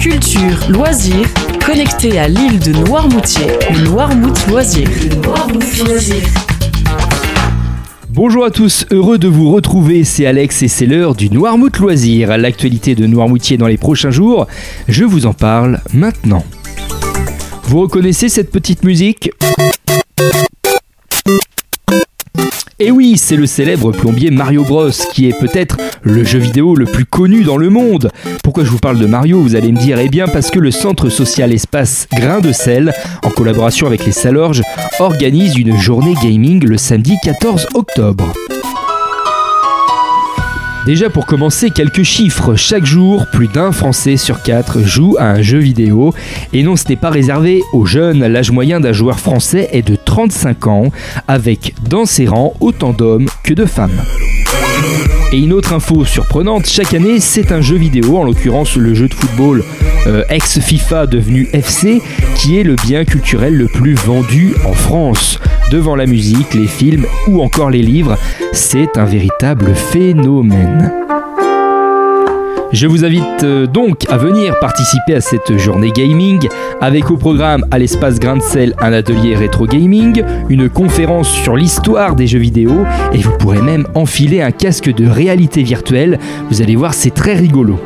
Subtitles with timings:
[0.00, 1.28] Culture, loisirs,
[1.64, 3.48] connecté à l'île de Noirmoutier,
[3.84, 4.88] Noirmout Loisirs.
[8.08, 12.38] Bonjour à tous, heureux de vous retrouver, c'est Alex et c'est l'heure du Noirmout Loisir.
[12.38, 14.46] L'actualité de Noirmoutier dans les prochains jours,
[14.88, 16.46] je vous en parle maintenant.
[17.64, 19.30] Vous reconnaissez cette petite musique?
[22.80, 26.86] Et oui, c'est le célèbre plombier Mario Bros qui est peut-être le jeu vidéo le
[26.86, 28.10] plus connu dans le monde.
[28.42, 30.70] Pourquoi je vous parle de Mario Vous allez me dire, eh bien parce que le
[30.70, 32.92] centre social Espace Grain de Sel,
[33.22, 34.62] en collaboration avec les Salorges,
[34.98, 38.32] organise une journée gaming le samedi 14 octobre.
[40.86, 42.54] Déjà pour commencer, quelques chiffres.
[42.56, 46.14] Chaque jour, plus d'un Français sur quatre joue à un jeu vidéo.
[46.54, 48.26] Et non, ce n'est pas réservé aux jeunes.
[48.26, 50.90] L'âge moyen d'un joueur français est de 35 ans,
[51.28, 54.02] avec dans ses rangs autant d'hommes que de femmes.
[55.32, 59.06] Et une autre info surprenante, chaque année c'est un jeu vidéo, en l'occurrence le jeu
[59.06, 59.62] de football
[60.06, 62.02] euh, ex-FIFA devenu FC,
[62.36, 65.38] qui est le bien culturel le plus vendu en France.
[65.70, 68.16] Devant la musique, les films ou encore les livres,
[68.52, 70.92] c'est un véritable phénomène.
[72.72, 76.48] Je vous invite euh, donc à venir participer à cette journée gaming
[76.80, 82.14] avec au programme à l'espace Grain de un atelier rétro gaming, une conférence sur l'histoire
[82.14, 86.20] des jeux vidéo et vous pourrez même enfiler un casque de réalité virtuelle.
[86.48, 87.80] Vous allez voir, c'est très rigolo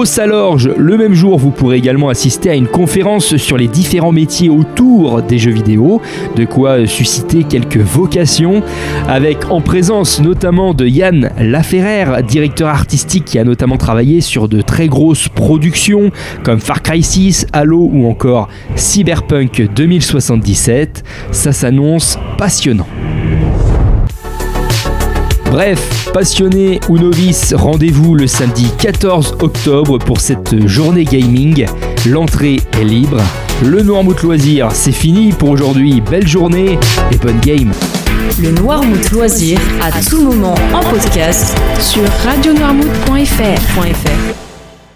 [0.00, 0.70] au Salorge.
[0.78, 5.20] Le même jour, vous pourrez également assister à une conférence sur les différents métiers autour
[5.20, 6.00] des jeux vidéo,
[6.36, 8.62] de quoi susciter quelques vocations,
[9.08, 14.62] avec en présence notamment de Yann Laferrère, directeur artistique qui a notamment travaillé sur de
[14.62, 16.10] très grosses productions
[16.44, 21.04] comme Far Cry 6, Halo ou encore Cyberpunk 2077.
[21.30, 22.86] Ça s'annonce passionnant.
[25.50, 31.66] Bref, passionné ou novice, rendez-vous le samedi 14 octobre pour cette journée gaming.
[32.06, 33.20] L'entrée est libre.
[33.64, 36.00] Le Noirmouth Loisir, c'est fini pour aujourd'hui.
[36.00, 36.78] Belle journée
[37.10, 37.72] et bonne game.
[38.40, 44.49] Le Noirmouth Loisir, à tout moment en podcast sur radionoirmouth.fr.